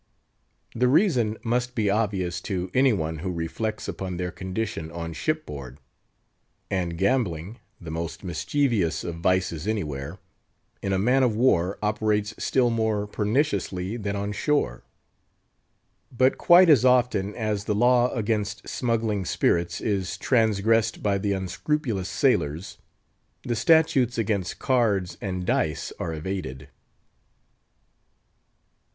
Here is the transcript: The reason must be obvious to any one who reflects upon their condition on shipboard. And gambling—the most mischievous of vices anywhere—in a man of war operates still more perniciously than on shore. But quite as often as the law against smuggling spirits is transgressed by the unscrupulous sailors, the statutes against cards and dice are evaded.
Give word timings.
The 0.73 0.87
reason 0.87 1.37
must 1.43 1.75
be 1.75 1.87
obvious 1.87 2.41
to 2.49 2.71
any 2.73 2.91
one 2.91 3.19
who 3.19 3.31
reflects 3.31 3.87
upon 3.87 4.17
their 4.17 4.31
condition 4.31 4.89
on 4.89 5.13
shipboard. 5.13 5.77
And 6.71 6.97
gambling—the 6.97 7.91
most 7.91 8.23
mischievous 8.23 9.03
of 9.03 9.17
vices 9.17 9.67
anywhere—in 9.67 10.91
a 10.91 10.97
man 10.97 11.21
of 11.21 11.35
war 11.35 11.77
operates 11.83 12.33
still 12.43 12.71
more 12.71 13.05
perniciously 13.05 13.95
than 13.95 14.15
on 14.15 14.31
shore. 14.31 14.83
But 16.11 16.39
quite 16.39 16.67
as 16.71 16.83
often 16.83 17.35
as 17.35 17.65
the 17.65 17.75
law 17.75 18.11
against 18.15 18.67
smuggling 18.67 19.23
spirits 19.23 19.79
is 19.81 20.17
transgressed 20.17 21.03
by 21.03 21.19
the 21.19 21.33
unscrupulous 21.33 22.09
sailors, 22.09 22.79
the 23.43 23.55
statutes 23.55 24.17
against 24.17 24.57
cards 24.57 25.19
and 25.21 25.45
dice 25.45 25.93
are 25.99 26.11
evaded. 26.11 26.69